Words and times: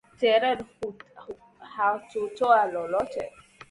Terri 0.19 0.49
hakutoa 1.73 2.67
lolote 2.73 3.31